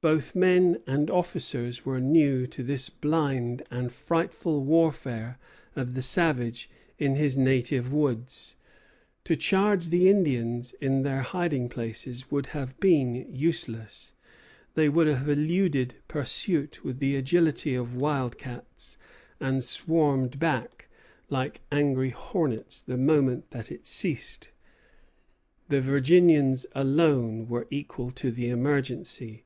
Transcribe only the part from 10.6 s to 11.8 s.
in their hiding